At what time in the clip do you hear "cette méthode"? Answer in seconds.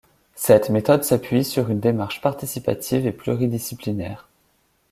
0.33-1.03